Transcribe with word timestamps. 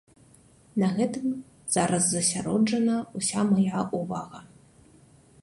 На 0.83 0.87
гэтым 0.97 1.27
зараз 1.75 2.03
засяроджана 2.15 2.97
ўся 3.21 3.41
мая 3.53 3.87
ўвага. 4.01 4.39